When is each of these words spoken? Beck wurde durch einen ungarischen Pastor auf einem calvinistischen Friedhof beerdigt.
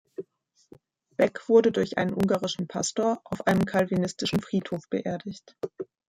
Beck 1.15 1.47
wurde 1.47 1.71
durch 1.71 1.99
einen 1.99 2.15
ungarischen 2.15 2.65
Pastor 2.67 3.21
auf 3.23 3.45
einem 3.45 3.65
calvinistischen 3.65 4.39
Friedhof 4.39 4.89
beerdigt. 4.89 5.55